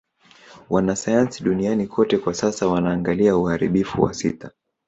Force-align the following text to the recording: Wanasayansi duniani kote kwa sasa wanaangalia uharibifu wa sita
Wanasayansi 0.69 1.43
duniani 1.43 1.87
kote 1.87 2.17
kwa 2.17 2.33
sasa 2.33 2.67
wanaangalia 2.67 3.37
uharibifu 3.37 4.01
wa 4.01 4.13
sita 4.13 4.51